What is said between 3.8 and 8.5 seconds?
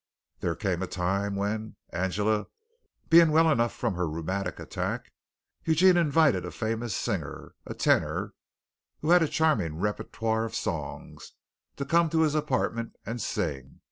her rheumatic attack, Eugene invited a famous singer, a tenor,